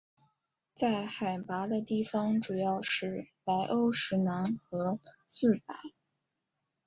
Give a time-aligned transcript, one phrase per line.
[0.73, 5.75] 在海拔的地方主要是白欧石楠和刺柏。